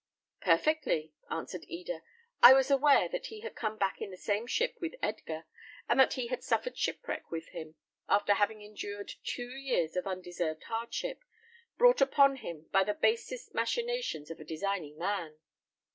[0.41, 2.01] "Perfectly," answered Eda.
[2.41, 5.45] "I was aware that he had come back in the same ship with Edgar,
[5.87, 7.75] and that he had suffered shipwreck with him,
[8.09, 11.23] after having endured two years of undeserved hardship,
[11.77, 15.37] brought upon him by the basest machinations of a designing man."